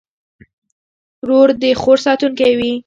ورور 1.21 1.49
د 1.61 1.63
خور 1.81 1.97
ساتونکی 2.05 2.51
وي. 2.59 2.71